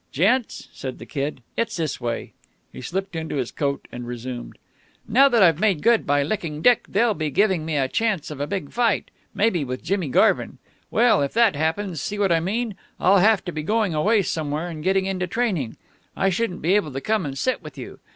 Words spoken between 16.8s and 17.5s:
to come and